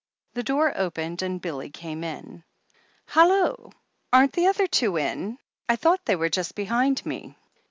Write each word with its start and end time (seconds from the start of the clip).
The 0.33 0.41
door 0.41 0.73
opened, 0.75 1.21
and 1.21 1.39
Billy 1.39 1.69
came 1.69 2.03
in. 2.03 2.43
"Hallo, 3.09 3.71
aren't 4.11 4.33
the 4.33 4.47
other 4.47 4.65
two 4.65 4.97
in? 4.97 5.37
I 5.69 5.75
thought 5.75 6.05
they 6.05 6.15
were 6.15 6.27
just 6.27 6.55
behind 6.55 7.05
me. 7.05 7.35